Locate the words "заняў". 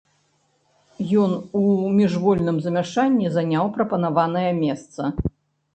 3.37-3.71